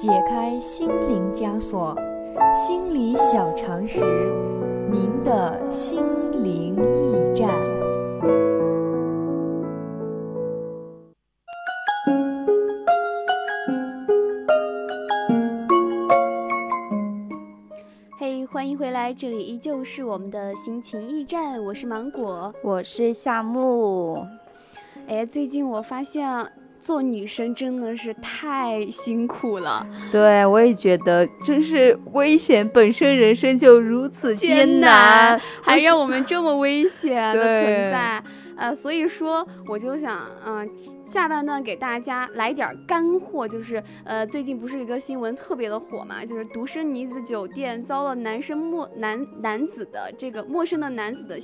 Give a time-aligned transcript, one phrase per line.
[0.00, 1.94] 解开心灵枷锁，
[2.54, 4.00] 心理小常识，
[4.90, 6.02] 您的心
[6.42, 7.50] 灵驿站。
[18.18, 24.16] 嘿，欢迎回来，这里依旧是我们的心情驿站，我是芒果，我是夏木。
[25.06, 26.50] 哎，最近我发现。
[26.80, 38.22] 做女生真的是太辛苦了，对我也觉得真是危险，本身人生就如此艰难，还让我们这么危险的存在，
[38.56, 40.68] 呃，所以说我就想，嗯，
[41.06, 51.38] 下半段给大家来点干货，就是呃，最近不是一个新闻特别的火嘛，就是独生女子酒店遭了男生陌男男子的这个陌生的男子的。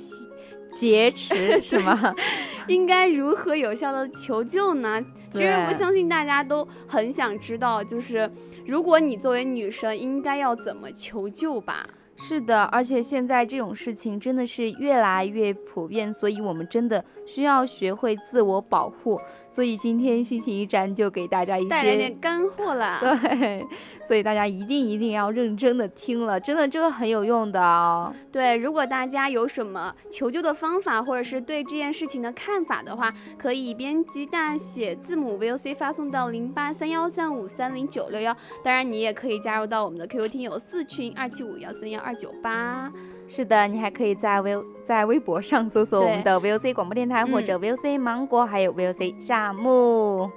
[0.73, 2.13] 劫持 是吗？
[2.67, 5.03] 应该如何有效的求救呢？
[5.31, 8.29] 其实我相信大家都很想知道，就是
[8.65, 11.85] 如果你作为女生，应该要怎么求救吧？
[12.19, 19.19] 是的，而且现在这种事情真的是越来越普遍，所以我们真的需要学会自我保护。
[19.49, 22.99] 所以今天心情驿站就给大家一些带来点干货啦。
[23.01, 23.65] 对，
[24.07, 28.13] 所以大家一定一定要认真的听了，真的这个很有用的哦。
[28.31, 38.35] 对，如果大家有什么求救的方法，或者是对这件事情的看法的话，可以编辑大写字母 VOC 发送到零八三幺三五三零九六幺。
[38.63, 42.91] 当然，你也可以加入到我们的 QQ 听友四群二七五幺三幺二九八。
[43.27, 44.55] 是的，你还可以在微
[44.85, 50.29] 在微博上搜索我们的 VOC 广播电台，或者 VOC 芒果，还有 VOC 夏木。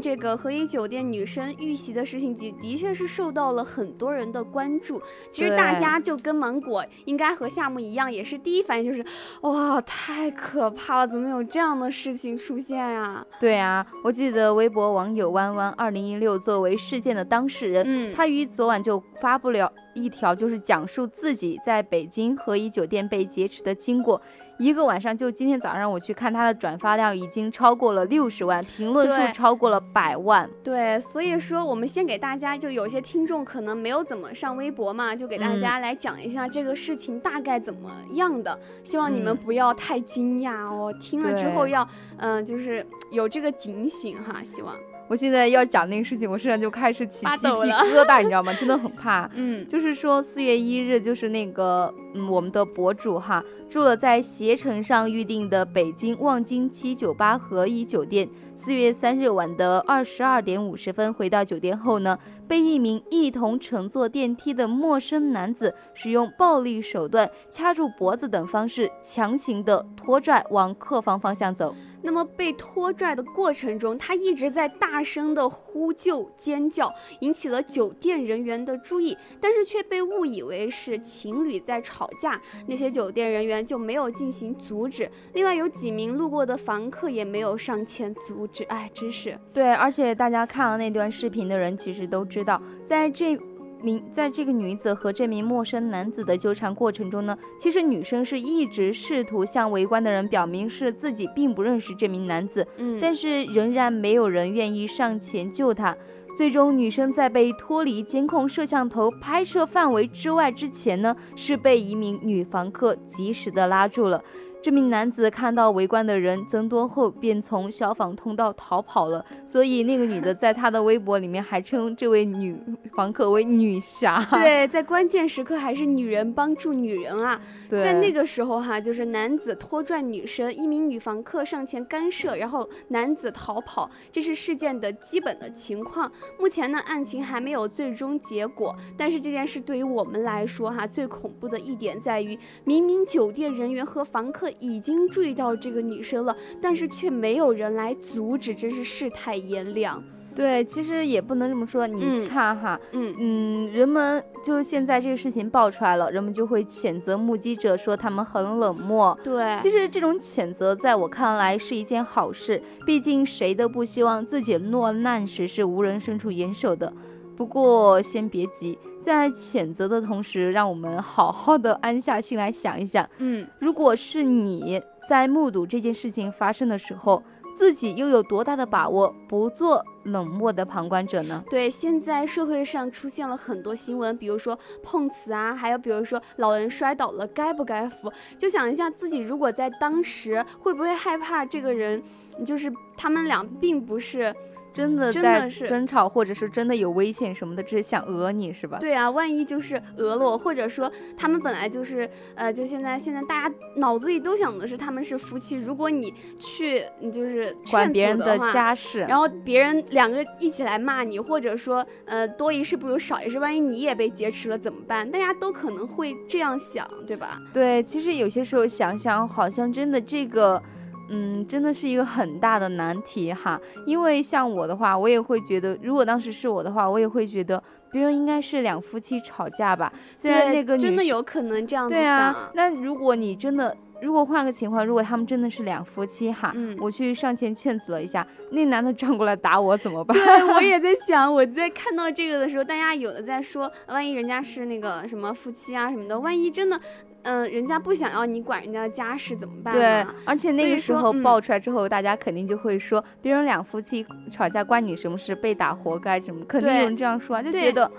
[0.00, 5.00] 这个和颐酒店女生遇袭的事情，的的确是受到了很多人的关注。
[5.30, 9.04] 其实大家就跟芒果应该和夏木一样，也是第一反应就是，
[9.42, 13.24] 哇，太可怕了，怎么有这样的事情出现呀？
[13.40, 24.20] 对啊，我记得微博网友弯弯二零一六作为事件的当事人，嗯，他于昨晚就发布了一条，就是讲述自己在北京和颐酒店被劫持的经过。
[24.60, 30.48] 一个晚上，就今天早上我去看他的转发量已经超过了六十万，评论数超过了百万。
[30.62, 38.56] 对，所以说我们先给大家，就有些听众可能没有怎么上微博嘛，就给大家来讲一下这个事情大概怎么样的。
[38.84, 41.88] 希望你们不要太惊讶哦，听了之后要
[42.18, 44.74] 嗯，就是有这个警醒哈，希望。
[45.10, 48.54] 我现在要讲那个事情，我身上就开始起鸡皮疙瘩，你知道吗？
[48.54, 49.28] 真的很怕。
[49.34, 58.28] 嗯，就是说四月一日，就是那个嗯，我们的博主哈，住了在携程上预定的北京望京七九八和颐酒店。
[58.54, 62.16] 四月三日晚的二十二点五十分回到酒店后呢，
[62.46, 71.74] 被一名一同乘坐电梯的陌生男子使用暴力手段掐住脖子等方式，强行的拖拽往客房方向走。
[72.02, 85.10] 那么被拖拽的过程中，他一直在大声的呼救尖叫，引起了酒店人员的注意，但是却被误以为是情侣在吵架，那些酒店人员就没有进行阻止。
[85.34, 88.64] 另外有几名路过的房客也没有上前阻止。
[88.64, 93.38] 哎，真是对，而且大家看了那段视频的人，其实都知道，在这。
[93.82, 105.96] 名在这个女子和这名陌生男子的纠缠过程中呢，其实女生是一直试图向围观的人表明是自己并不认识这名男子，嗯，但是仍然没有人愿意上前救她。
[106.38, 114.22] 最终，女生在被脱离监控摄像头拍摄范围之外之前呢，是被一名女房客及时的拉住了。
[114.62, 119.24] 这名男子看到围观的人增多后，便从消防通道逃跑了。
[119.46, 122.54] 所以那个女的在他的微博里面还称这位女
[122.92, 124.22] 房客为女侠。
[124.30, 127.40] 对，在关键时刻还是女人帮助女人啊。
[127.70, 136.12] 对，在那个时候哈，就是男子拖拽女生，一名女房客上前干涉，然后男子逃跑，这是事件的基本的情况。
[136.38, 144.49] 目前呢，案情还没有最终结果，但是这件事对于我们来说哈，最恐怖的一点在于，明明酒店人员和房客。
[144.58, 150.02] 已经注意到这个女生了，但是却没有人来阻止，真是世态炎凉。
[150.32, 151.88] 对，其实也不能这么说。
[151.88, 159.18] 你看哈，嗯嗯，人们就现在这个事情爆出来了，人们就会谴责目击者，说他们很冷漠。
[159.24, 166.92] 对，其实这种谴责在我看来是一件好事，毕竟谁都不希望自己落难时是无人伸出援手的。
[167.36, 168.78] 不过先别急。
[169.04, 177.22] 在谴责的同时，让我们好好的安下心来想一想，嗯，如果是你在目睹这件事情发生的时候，
[177.56, 181.42] 自己又有多大的把握不做冷漠的旁观者呢？
[181.50, 188.10] 对，现在社会上出现了很多新闻，比如说碰瓷啊，还有比如说老人摔倒了该不该扶？
[188.38, 192.02] 就想一下自己如果在当时会不会害怕这个人，
[192.46, 194.34] 就是他们俩并不是。
[194.72, 198.78] 真的在争吵，或者是真的有危险什么的，只是想讹你是吧？
[198.78, 205.56] 对啊，万一就是讹了我，或者说他们本来就是，呃，就现在现在大家脑子里都想的是他们是夫妻。
[205.56, 215.10] 如果你去，你就是管别人的家事，然后别人两个一起来骂你，或者说，呃，多一事不如少一事，万一你也被劫持了怎么办？
[215.10, 217.38] 大家都可能会这样想，对吧？
[217.52, 220.62] 对，其实有些时候想想，好像真的这个。
[221.10, 223.60] 嗯，真的是一个很大的难题哈。
[223.84, 229.92] 因为像我的话，我也会觉得，如果当时是我的话，我也会觉得别人应该是两夫妻吵架吧。
[230.14, 232.50] 虽然那个真的有可能这样对啊。
[232.54, 240.16] 那如果你真的，如果换个情况，如果他们真的是两夫妻哈，我去上前劝阻了一下，那男的转过来打我怎么办？
[240.16, 246.80] 对，我也 在想，我在看到这个的时候，大家有的在说，万一人家是那个什么夫妻啊什么的，万一真的。
[247.22, 249.74] 嗯，人家不想要你管人家的家事怎么办？
[249.74, 255.34] 对，而且那个时候爆出来之后，大家肯定就会说，别人两夫妻吵架关你什么事？
[255.34, 256.44] 被打活该什么？
[256.46, 257.90] 肯定有人这样说啊，就觉得，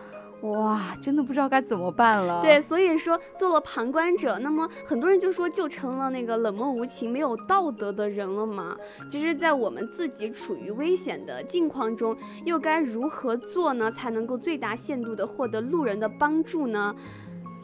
[0.42, 2.42] 哇，真的不知道该怎么办了。
[2.42, 8.76] 对，所以说做了旁观者，那么很多人就说就成了那个冷漠无情、没有道德的人了嘛。
[9.08, 13.92] 其实，在我们自己处于危险的境况中，又该如何做呢？
[13.92, 16.96] 才能够最大限度的获得路人的帮助呢？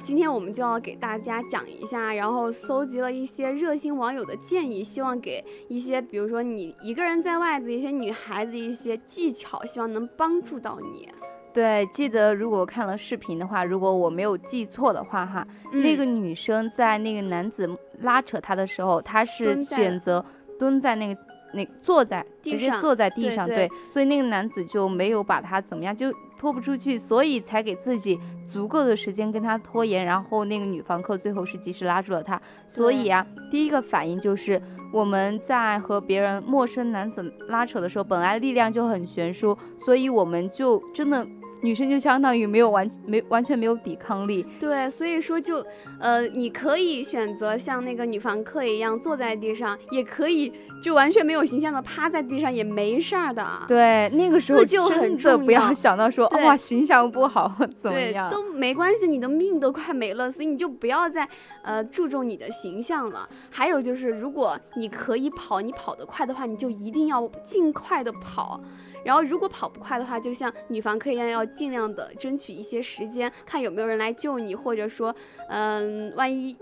[0.07, 11.09] 今天我们就要给大家讲一下，然后搜集了一些热心网友的建议，希望给一些，比如说你一个人在外的一些女孩子一些技巧，希望能帮助到你。
[11.53, 17.69] 对，记得如果看了视频的话，如果我没有记错的话，哈，那个女生在那个男子
[17.99, 20.23] 拉扯她的时候，她是选择
[20.57, 21.21] 蹲在那个
[21.51, 28.19] 那坐在直接坐在地上，对，所以那个男子就没有把她怎么样，就拖不出去，所以才给自己。
[28.49, 32.41] 足够的时间跟他拖延，然后那个女房客最后是及时拉住了他。
[32.65, 34.59] 所以啊，第一个反应就是
[34.93, 41.27] 我们在和别人陌生男子拉扯的时候，本来力量就很悬殊，所以我们就真的。
[41.61, 45.65] 女生就相当于没有完没完全没有抵抗力，对，所以说就，
[45.99, 53.45] 呃，你可以选择像那个女房客一样坐在地上，也可以就完全没有形象的趴在地上也没事儿的。
[53.67, 57.51] 对，那个时候就很重要，不要想到说哇形象不好
[57.81, 61.27] 怎么样，都没关系，你的命都快没了，所以你就不要再
[61.63, 63.27] 呃注重你的形象了。
[63.49, 68.61] 还有就是，如果你可以跑，你跑得快的话，你就一定要尽快的跑。
[69.07, 75.15] 然后，如果跑不快的话，就像女房客一样，要尽量的争取一些时间，看有没有人来救你，或者说，
[75.47, 76.57] 嗯，万一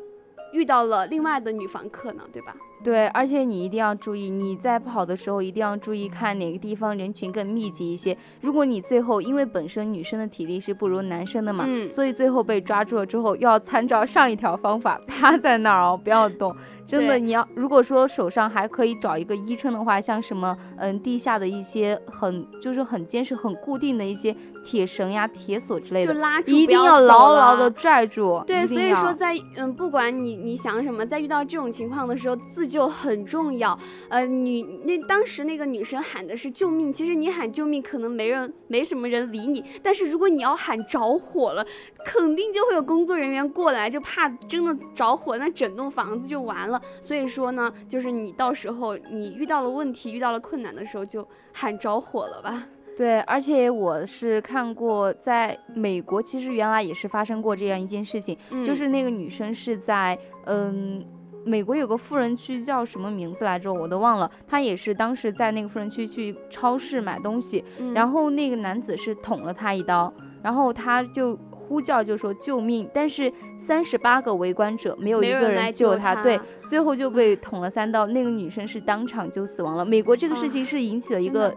[0.54, 2.56] 遇到了另外的女房客呢，对吧？
[2.84, 8.16] 对，而且你一定要注意，你在跑的时候一定要注意看哪个地方人群更密集一些。
[8.42, 16.56] 如果你最后因为本身女生的体力是不如男生的嘛，所以最后被抓住了之后，要参照上一条方法，趴在那儿哦，不要动。
[16.86, 28.44] 真的，你要如果说手上还可以找一个依撑的话，像什么嗯地下的一些很就是很坚实、很固定的一些铁绳呀、铁索之类的，就拉住，一定要牢牢的拽住。
[28.46, 33.78] 对，所以说在嗯不管你你想什么，在遇到这种情况的时候，自救很重要。
[34.10, 41.66] 呃，女那当时那个女生喊的是救命，其实你喊救命可能没人没什么人理你，但是如果你要喊着火了，
[42.06, 46.75] 肯定就会有工作人员过来，就怕真的着火，那整栋房子就完了。
[47.02, 52.68] 所以说呢，就是你到时候你遇到了问题、遇到了困难的时候，就喊着火了吧。
[52.98, 61.06] 对，而且我是看过，在美国其实原来也是发生过这样一件事情，就是那个女生是在嗯
[61.44, 64.32] 美国有个富人区叫什么名字来着，我都忘了。
[64.48, 79.84] 他也是当时在那个富人区去超市买东西，嗯然后那个男子是捅了他一刀，然后他就呼叫就说救命，但是三十八个围观者没有一个人来救救他对，最后就被捅了三刀，那个女生是当场就死亡了。
[79.84, 81.54] 美国这个事情是引起了一个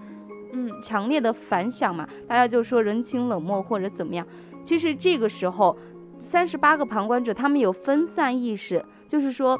[0.52, 4.26] 嗯强烈的反响嘛，大家就说人情冷漠或者怎么样。
[4.64, 5.76] 其实这个时候，
[6.18, 9.58] 三十八个旁观者他们有分散意识，就是说。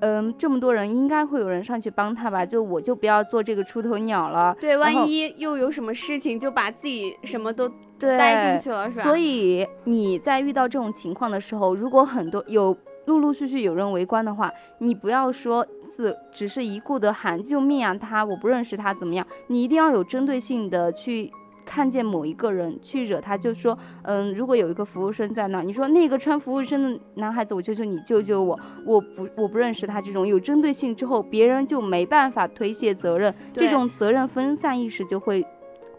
[0.00, 2.44] 嗯，这么多人应该会有人上去帮他吧？
[2.44, 4.54] 就我就不要做这个出头鸟了。
[4.60, 7.66] 对，万一又有什么事情，就把自己什么都
[7.98, 9.04] 对带进去了，是吧？
[9.04, 12.76] 所以你在遇到这种情况的时候，如果很多有
[13.06, 21.30] 陆陆续续有人围观的话，你不要说是只是一顾的喊救命啊，他我不认识他怎么样，你一定要有针对性的去。
[21.68, 30.00] 看见某一个人去惹他，就说，嗯，如果有一个服务生在那，你说那个穿服务生的男孩子，我求求你救救我，我不我不认识他。
[30.00, 35.44] 这种有针对性之后，别人就没办法推卸责任，这种责任分散意识就会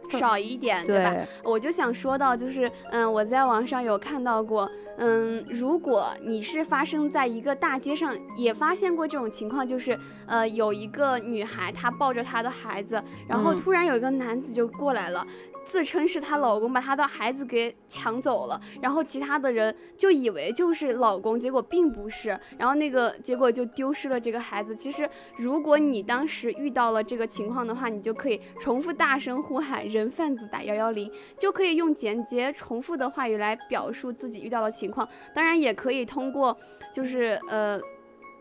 [0.09, 1.11] 少一点，对吧？
[1.11, 15.25] 对我就想说到，就是嗯，我在网上有看到过，嗯，如果你是发生在一个大街上，也发现过这种情况，就是呃，有一个女孩她抱着她的孩子，然后嗯突然有一个男子就过来了。
[15.69, 24.75] 自称是她老公，把她的孩子给抢走了，然后其他的人就以为就是老公，结果并不是，然后那个结果就丢失了这个孩子。
[24.75, 25.07] 其实，
[25.37, 35.07] 如果你当时遇到了这个情况的话，你就可以重复大声呼喊“人贩子打幺幺零”，就可以用简洁重复的话语来表述自己遇到的情况。
[35.35, 36.57] 当然，也可以通过
[36.93, 37.79] 就是呃，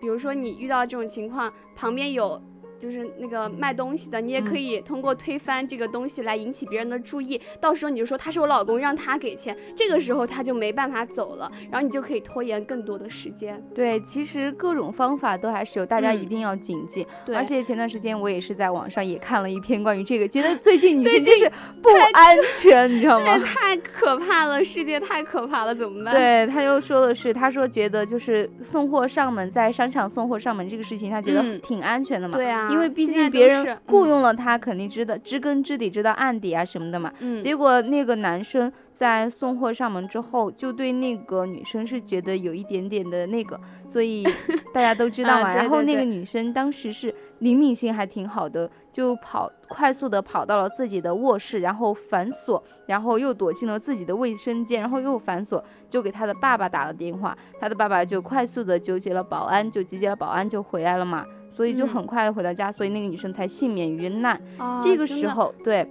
[0.00, 2.40] 比如说你遇到这种情况，旁边有。
[2.78, 7.40] 就是那个卖东西的，你也可嗯以通过推翻这个东西来引起别人的注意。
[7.60, 13.62] 到时候你就说他是我老公，让他给钱，这个时候他就没办法走了，然后你就可以拖延更多的时间。
[13.74, 17.06] 对，其实各种方法都还是有，大家嗯一定要谨记。
[17.24, 21.52] 对，而且前段时间我也是在网上也看了一篇关于这个，觉得最近女最生就是
[21.82, 23.38] 不安全，你知道吗？
[23.44, 32.36] 太可怕了，世界太可怕了，怎么办？，对，他就说的是，他说觉得就是送货上门，在商场送货上门这个事情，他觉得嗯挺安全的嘛。
[32.36, 37.12] 对啊，因为毕竟别人雇，佣了他，肯定知道知根知底，知道案底啊什么的嘛。
[37.20, 44.24] 嗯，结果那个男生在送货上门之后，就对那个女生是觉得有一点点的那个，所以
[44.72, 45.50] 大家都知道嘛。
[45.50, 61.26] 啊对然后那个女生当时是灵敏性还挺好的，就跑快速的跑到了自己的卧室，然后反锁，然后又躲进了自己的卫生间，然后又反锁，就给他的爸爸打了电话，他的爸爸就快速的纠结了保安，就集结了保安就回来了嘛。
[61.56, 64.38] 所以就嗯很快回到家，所以那个女生才幸免于难。
[64.58, 65.88] 啊这个时候对，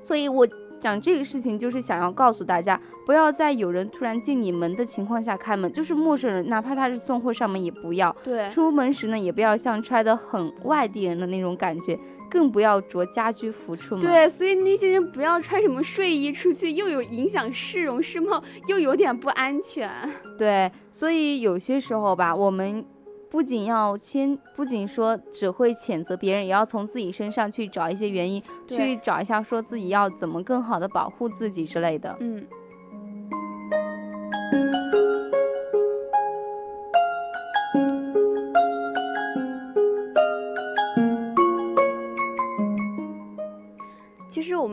[0.00, 0.46] 所以我
[0.80, 8.14] 讲这个事情就是想要告诉大家，不要在有人突然进你门的情况下开门，就是陌生人，哪怕他是送货上门也不要。
[8.22, 11.98] 对，出门时呢，也不要像揣的很外地人的那种感觉，
[12.30, 14.04] 更不要着家居服出门。
[14.04, 19.90] 对，所以那些人不要穿什么睡衣出去，又有影响市容市貌，又有点不安全。
[20.38, 22.84] 对，所以有些时候吧，我们
[23.30, 32.16] 不仅要先，不仅说只会谴责别人，也要从自己身上去找一些原因，去找一下说自己要怎么更好的保护自己之类的。
[32.20, 32.46] 嗯，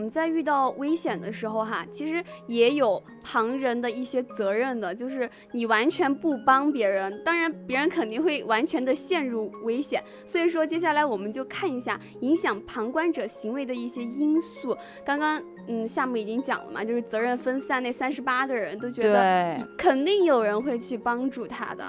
[0.04, 10.04] 们在遇到危险的时候，哈，其实也有旁人的一些责任的，就是你完全不帮别人，当然别人肯定会完全的陷入危险。
[10.26, 14.78] 所以说，接下来我们就看一下影响旁观者行为的一些因素。
[15.06, 21.86] 刚刚，嗯，夏目已经讲了嘛，就是责任分散，那三十八个人都觉得，肯定有人会去帮助他的。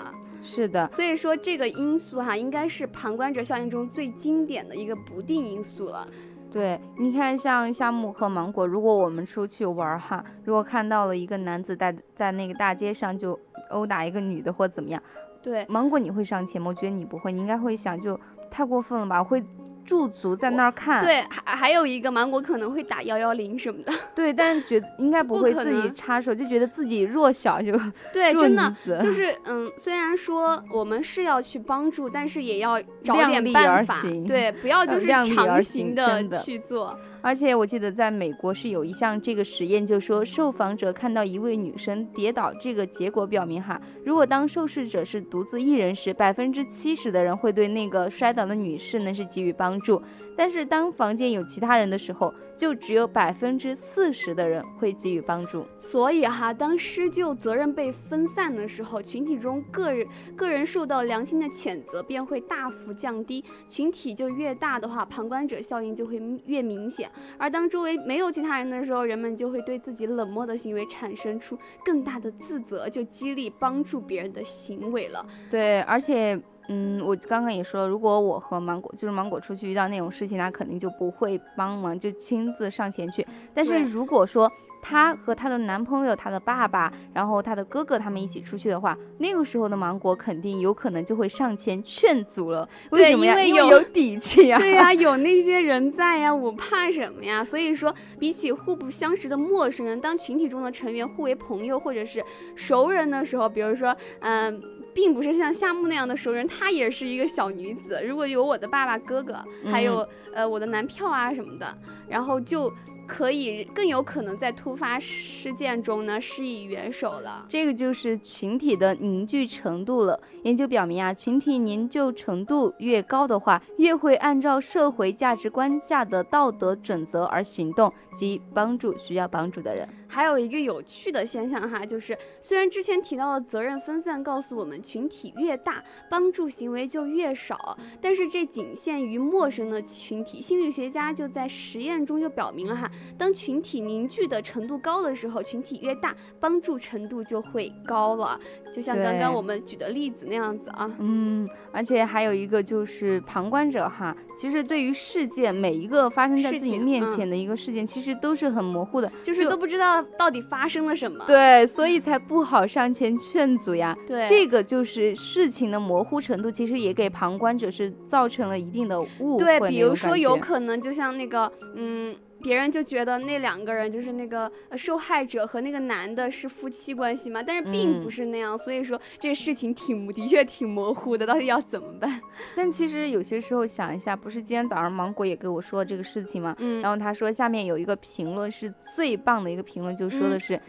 [0.47, 6.07] 是的，所以说，这个因素哈，应该是旁观者效应中最经典的一个不定因素了。
[6.55, 13.37] 对，你看，像夏木和芒果，如果我们出去玩儿哈，如果看到了一个男子在在那个大街上就
[13.71, 15.03] 殴打一个女的或怎么样，
[15.43, 16.69] 对，芒果你会上前吗？
[16.69, 18.17] 我觉得你不会，你应该会想就
[18.53, 19.43] 太过分了吧，会
[19.85, 21.05] 驻足在那儿看。
[21.05, 23.93] 对，还还有一个芒果可能会打幺幺零什么的。
[24.15, 27.73] 对， 但是觉得应该不不会自己插手，就觉得自己弱小就
[28.13, 36.99] 对，真的就是嗯，虽然说我们是要去帮助，但是也要找点办法，对，不要就是强行的去做。
[37.25, 50.03] 而且我记得在美国是有一项这个实验，就说受访者看到一位女生跌倒，这个结果表明哈，如果当受试者是独自一人时，百分之七十的人会对那个摔倒的女士呢是给予帮助。
[50.37, 55.65] 但是当房间有其他人的时候，就只有百分之四十的人会给予帮助。
[55.79, 63.43] 所以哈，当施救责任被分散的时候，群体中个人个人受到良心的谴责便会大幅降低。
[63.67, 67.09] 群体就越大的话，旁观者效应就会越明显。
[67.39, 75.27] 而当周围没有其他人的时候，人们就会对自己冷漠的行为产生出更大的自责，就激励帮助别人的行为了。
[75.51, 76.41] 对，而且。
[76.69, 83.27] 嗯，我刚刚也说了，如果我和芒果就是芒果出去遇到那种事情，他肯定就不会帮忙，就亲自上前去。
[83.53, 92.69] 但是如果说她和她的男朋友、她的爸爸，然后她的哥哥他们一起出去的话，那个时候的芒果肯定有可能就会上前劝阻了。
[92.91, 93.43] 为什么呀？
[93.43, 94.59] 因为有底气呀。
[94.59, 97.43] 对呀，有那些人在呀，我怕什么呀？
[97.43, 102.23] 所以说，比起互不相识的陌生人，当群体中的成员互为朋友或者是
[102.55, 104.63] 熟人的时候，比如说，嗯。
[104.95, 108.01] 并不是像夏木那样的熟人，她也是一个小女子。
[108.07, 111.77] 如果有我的爸爸、哥哥，还有呃我的男票啊什么的，
[112.09, 112.73] 然后就。
[113.07, 120.19] 可以更有可能在突发事件中呢施以援手了，这个就是群体的凝聚程度了。
[120.43, 129.89] 研究表明啊，群体凝聚程度越高的话，越会按照社会价值观下的道德准则而行动，及帮助需要帮助的人。
[130.07, 140.41] 还有一个有趣的现象哈，就是虽然之前提到的责任分散告诉我们群体越大，帮助行为就越少，但是这仅限于陌生的群体。
[140.41, 142.91] 心理学家就在实验中就表明了哈。
[143.19, 148.39] 当群体凝聚的程度高的时候，群体越大，帮助程度就会高了。
[148.75, 150.91] 就像刚刚我们举的例子那样子啊。
[150.99, 161.25] 嗯，而且还有一个就是旁观者哈，其实对于事件每一个发生在自己面前的一个事件，其实都是很模糊的，就是都不知道到底发生了什么。
[161.27, 163.97] 对，所以才不好上前劝阻呀。
[164.07, 169.45] 对，这个就是事情的模糊程度，其实也给旁观者是造成了一定的误会。
[169.45, 172.15] 对，比如说有可能就像那个，嗯。
[172.45, 182.21] 别人就觉得那两个人就是那个受害者和那个男的是夫妻关系嘛，但是并不是那样，所以说这个事情挺的确挺模糊的，到底要怎么办？
[182.55, 186.55] 但其实有些时候想一下，不是今天早上芒果也给我说了这个事情吗？
[186.59, 190.61] 嗯，然后他说下面有一个评论是最棒的一个评论，就说的是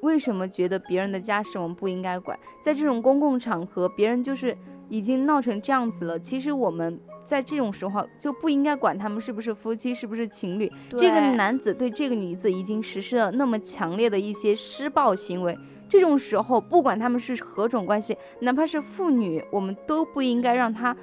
[0.00, 4.56] 为什么觉得别人的家事我们不应该管，在这种公共场合，别人就是
[4.88, 6.98] 已经闹成这样子了，其实我们。
[7.30, 10.68] 在这种时候就不应该管他们是不是夫妻，是不是情侣。
[10.98, 15.56] 这个男子对这个女子已经实施了那么强烈的一些施暴行为，
[15.88, 20.96] 这种时候不管他们是何种关系，哪怕是父女，我们都不应该让他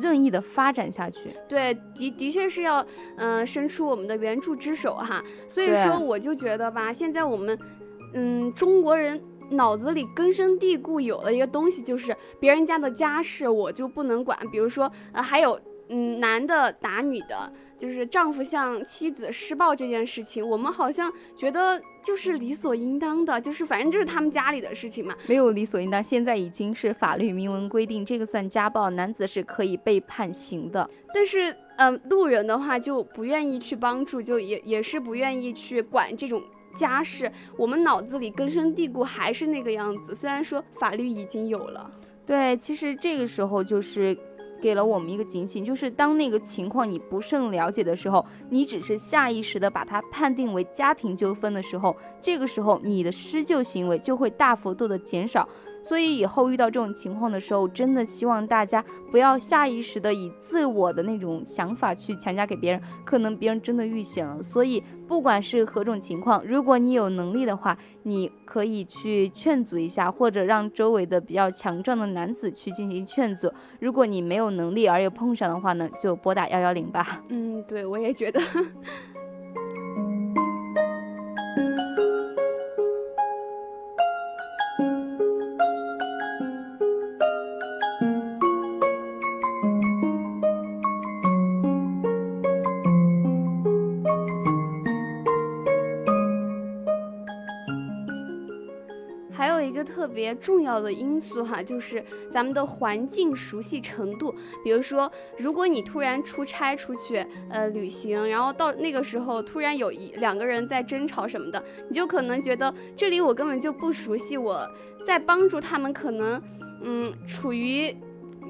[0.00, 1.34] 任意的发展下去。
[1.48, 2.86] 对，的的确是要
[3.16, 5.20] 嗯伸出我们的援助之手哈。
[5.48, 7.58] 所以说我就觉得吧，现在我们
[8.14, 9.20] 嗯中国人。
[9.50, 14.38] 脑子里根深蒂固有了一个东西，就是别人家的家事我就不能管。
[14.50, 25.14] 比如说，呃，还有，嗯，男的打女的，就是丈夫向妻子施暴这件事情，我们好像觉得就是理所应当的，就是反正就是他们家里的事情嘛。
[25.28, 30.88] 没有理所应当，现在已经是法律明文规定，这个算家暴，男子是可以被判刑的。
[31.14, 36.42] 但是，嗯，路人的话就不愿意去帮助，就也也是不愿意去管这种。
[36.76, 40.14] 家事，我们脑子里根深蒂固还是那个样子。
[40.14, 41.90] 虽然说法律已经有了，
[42.24, 44.16] 对，其实这个时候就是
[44.60, 55.48] 给了我们一个警醒，就是当那个情况你不甚了解的时候，你只是下意识的把它判定为家庭纠纷的时候，这个时候你的施救行为就会大幅度的减少。
[55.86, 64.42] 所以以后遇到这种情况的时候，真的希望大家不要下意识的以自我的那种想法去强加给别人，可能别人真的遇险了。
[64.42, 73.52] 所以不管是何种情况，如果你有能力的话，你可以去劝阻一下，或者让周围的比较强壮的男子去进行劝阻。
[73.78, 77.22] 如果你没有能力而又碰上的话呢，就拨打幺幺零吧。
[77.28, 78.40] 嗯，对，我也觉得。
[100.16, 104.34] 别重要的因素哈，就是咱们的环境熟悉程度。
[104.64, 114.66] 比如说，如果你突然出差出去，呃，旅行，然后到那个时候突然有一两个人在争吵什么的，你就可能觉得这里我根本就不熟悉，我
[115.06, 116.42] 在帮助他们，可能，
[116.82, 117.94] 嗯，处于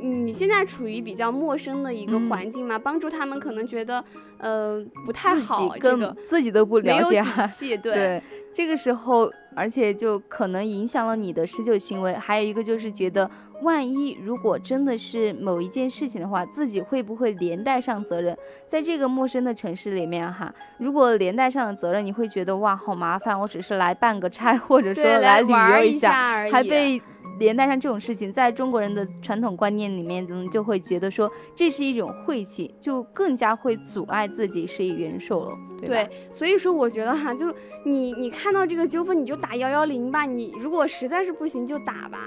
[0.01, 4.05] 你现在处于比较陌生的一个嗯环境嘛，帮助他们可能觉得
[4.39, 7.49] 呃不太好，这个自己都不了解哈底。
[7.49, 8.23] 气， 对对，
[8.55, 12.13] 这个时候，而且就可能影响了你的施救行为。
[12.13, 13.29] 还有一个就是觉得，
[13.63, 18.37] 万一如果真的是某一件事情的话，自己会不会连带上责任？
[18.67, 27.01] 在这个陌生的城市里面哈，如果连带上的责任，你会觉得哇，好麻烦，我只是来办个差， 或者说，来旅游一下，而已，还被
[27.39, 35.89] 连带上这种事情，在中国人的传统观念里面，嗯，就会觉得说这是一种晦气，就更加会阻碍自己施以援手了，对？
[35.89, 40.25] 对，所以说我觉得哈，就你你看到这个纠纷，你就打幺幺零吧。
[40.25, 42.19] 你如果实在是不行就打吧，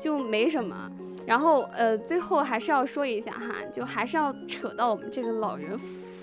[0.00, 0.90] 就没什么。
[1.26, 5.78] 然后呃，最后还是要说一下哈，就还是要扯到我们这个老人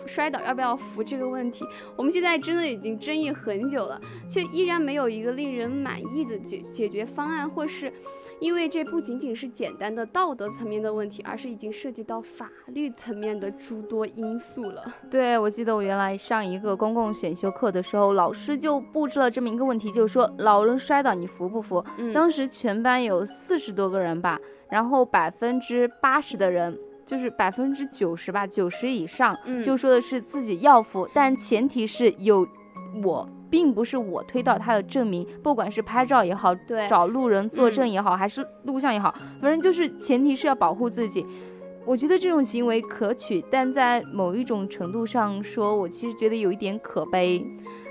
[0.06, 1.64] 摔倒要不要扶这个问题。
[1.96, 7.94] 我们现在真的已经争议很久了，却依然没有一个令人满意的解解决方案，或是。
[8.40, 14.84] 因为这不仅仅是简单的道德层面的问题，而是已经涉及到法律层面的诸多因素了。
[15.10, 21.84] 对，我记得我原来上一个公共选修课的时候，老师就布置了这么一个问题，就是说老人摔倒你扶不扶？
[21.98, 32.48] 嗯，当时全班有四十多个人吧，然后百分之八十的人，就是百分之九十吧，九十以上，嗯就说的是自己要扶，但前提是有
[33.04, 33.28] 我。
[33.50, 41.26] 并不是我推到他的证明，不管是拍照也好，对找路人作证嗯也好，还是录像也好，反正就是前提是要保护自己。
[41.86, 47.42] 我觉得这种行为可取，但在某一种程度上说，我其实觉得有一点可悲。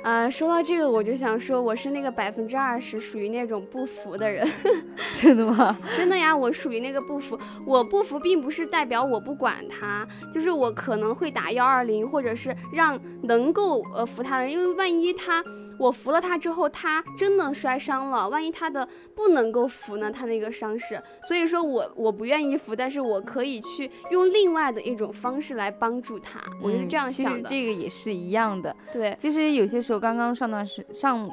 [0.07, 4.49] 啊、说到这个，我就想说，我是那个百分之二十属于那种不服的人，
[5.21, 5.77] 真的吗？
[5.97, 7.37] 真的呀，我属于那个不服。
[7.67, 15.43] 我不服，并不是代表我不管他，就是我可能会打幺二零，或者是让能够呃服他的，因为万一他
[15.79, 27.49] 我扶了他之后，他真的摔伤了，万一他的不能够扶呢，他那个伤势，所以说我我不愿意扶，但是我可以去用另外的一种方式来帮助他，我就是嗯这样想的。
[27.49, 28.75] 这个也是一样的。
[28.93, 31.31] 对，其实有些时候，刚刚上段时上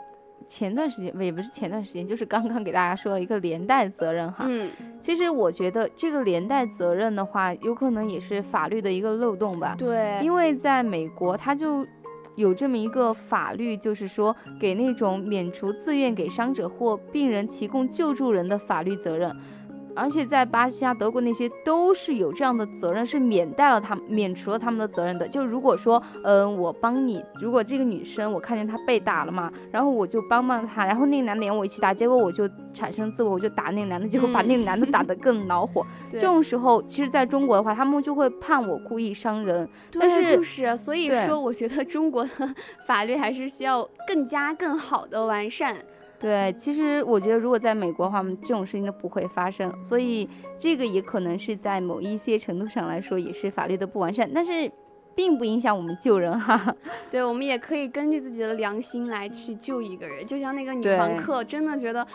[0.48, 4.46] 前段时间，也不是前段时间，就是刚刚给大家说了一个连带责任哈。
[4.48, 9.76] 嗯，其实我觉得这个连带责任的话，有可能也是法律的一个漏洞吧。
[9.78, 11.86] 对，因为在美国，它就
[12.36, 19.36] 有这么一个法律，就是说给那种免除自愿给伤者或病人提供救助人的法律责任。
[19.96, 25.28] 而且在巴西啊、德国那些都是有这样的责任，是免带了他们免除了他们的责任的。
[25.28, 35.86] 就如果说，嗯、我帮你，如果这个女生我看见她被打了嘛，然后我就帮帮她，然后那个男的连我一起打，结果我就产生自我，我就打那个男的，结果把那个男的打得更恼火。
[36.12, 39.68] 对这种时候，其实在中国的话，他们就会判我故意伤人。
[39.92, 42.30] 但对，是就是，所以说，我觉得中国的
[42.86, 45.76] 法律还是需要更加更好的完善。
[46.24, 54.72] 对，其实我觉得如果在美国的话，这种事情都不会发生，所以这个也可能是在某一些程度上来说，也是法律的不完善，但是
[55.14, 56.74] 并不影响我们救人哈。
[57.12, 60.26] 对，我们也可以根据自己的良心来去救一个人。
[60.26, 62.08] 就像那个女对房客，真的觉得，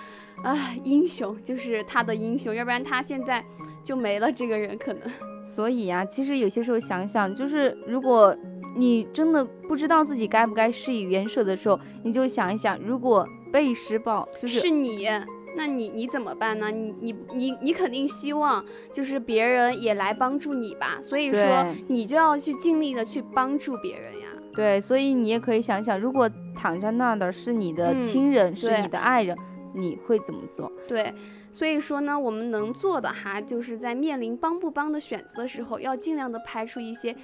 [0.42, 3.44] 啊，英雄就是他的英雄，要不然他现在
[3.85, 4.33] 就没了。
[4.33, 5.03] 这个人可能，
[5.44, 8.35] 所以啊，其实有些时候想想，就是如果
[8.75, 15.08] 你真的不知道自己该不该施以援手的时候，你就想一想，如果被施暴，就是是你，
[15.56, 16.70] 那你你怎么办呢？
[16.70, 24.28] 你你你你肯定希望就是别人也来帮助你吧，所以说你就要去尽力的去帮助别人呀。
[24.54, 29.37] 对，所以你也可以想想，如果躺在那儿的是你的嗯亲人，是你的爱人，
[29.72, 30.70] 你会怎么做？
[30.88, 31.14] 对，
[31.52, 37.14] 所以说呢，我们能做的哈，就是在面临帮不帮的选择的时候，要尽量的排除一些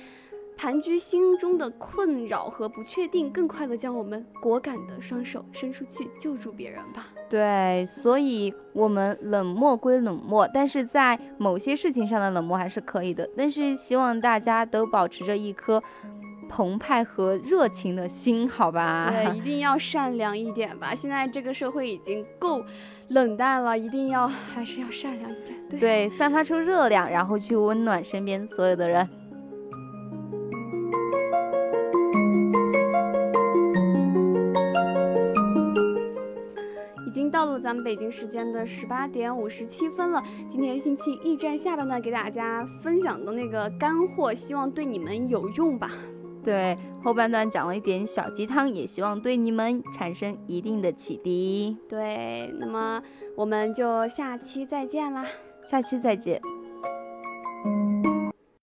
[0.56, 7.08] 盘踞心中的困扰和不确定，更快的将我们果敢的双手伸出去救助别人吧。
[7.28, 13.28] 对，所以我们冷漠归冷漠，但是在某些事情上的冷漠还是可以的。
[13.36, 15.82] 但是希望大家都保持着一颗
[16.48, 19.10] 澎湃和热情的心，好吧？
[19.10, 20.94] 对，一定要善良一点吧。
[20.94, 22.62] 现在这个社会已经够
[23.08, 25.68] 冷淡了，一定要还是要善良一点。
[25.68, 25.80] 对。
[25.80, 29.08] 对，散发出热量，然后去温暖身边所有的人。
[37.82, 40.22] 北京时间的十八点五十七分了。
[40.48, 45.90] 今天星期驿站下半段给大家分享的那个干货，希望对你们有用吧。
[46.44, 51.76] 对，后半段讲了一点小鸡汤，也希望对你们产生一定的启迪。
[51.88, 53.02] 对，那么
[53.34, 55.24] 我们就下期再见啦。
[55.64, 56.40] 下期再见。